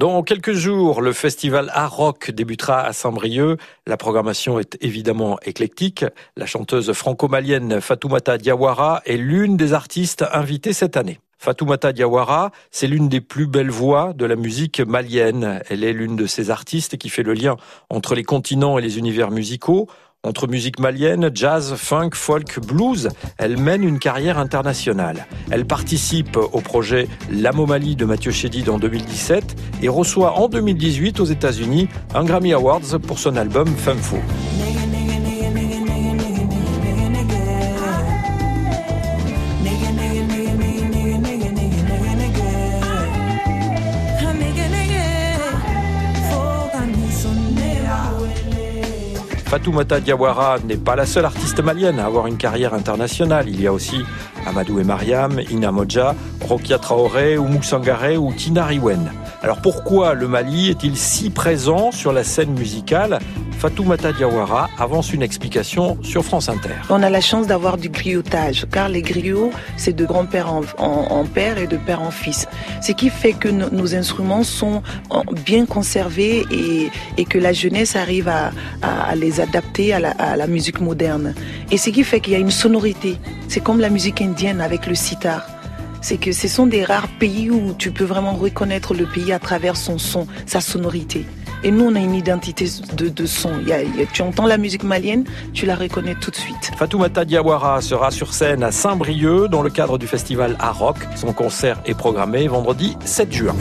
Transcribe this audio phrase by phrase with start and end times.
[0.00, 3.58] Dans quelques jours, le festival Art Rock débutera à Saint-Brieuc.
[3.86, 6.06] La programmation est évidemment éclectique.
[6.38, 11.20] La chanteuse franco-malienne Fatoumata Diawara est l'une des artistes invitées cette année.
[11.36, 15.60] Fatoumata Diawara, c'est l'une des plus belles voix de la musique malienne.
[15.68, 17.58] Elle est l'une de ces artistes qui fait le lien
[17.90, 19.86] entre les continents et les univers musicaux.
[20.22, 23.08] Entre musique malienne, jazz, funk, folk, blues,
[23.38, 25.26] elle mène une carrière internationale.
[25.50, 31.24] Elle participe au projet L'Amomalie de Mathieu Chédid en 2017 et reçoit en 2018 aux
[31.24, 34.20] États-Unis un Grammy Awards pour son album Femme Faux.
[49.50, 53.48] Fatoumata Diawara n'est pas la seule artiste malienne à avoir une carrière internationale.
[53.48, 54.04] Il y a aussi
[54.46, 59.12] Amadou et Mariam, Ina Modja, Rokia Traoré, Sangare ou Tina Riwen.
[59.42, 63.18] Alors pourquoi le Mali est-il si présent sur la scène musicale
[63.60, 66.76] Fatoumata Diawara avance une explication sur France Inter.
[66.88, 71.58] On a la chance d'avoir du griotage, car les griots, c'est de grand-père en, père
[71.58, 72.48] et de père en fils.
[72.80, 74.82] Ce qui fait que nos instruments sont
[75.44, 76.46] bien conservés
[77.18, 78.50] et, que la jeunesse arrive à,
[79.14, 81.34] les adapter à la, musique moderne.
[81.70, 83.16] Et ce qui fait qu'il y a une sonorité.
[83.48, 85.46] C'est comme la musique indienne avec le sitar
[86.00, 89.38] c'est que ce sont des rares pays où tu peux vraiment reconnaître le pays à
[89.38, 91.26] travers son son, sa sonorité.
[91.62, 93.50] Et nous, on a une identité de, son.
[94.14, 96.70] tu entends la musique malienne, tu la reconnais tout de suite.
[96.78, 100.96] Fatoumata Diawara sera sur scène à Saint-Brieuc dans le cadre du festival Art Rock.
[101.16, 103.54] Son concert est programmé vendredi 7 juin.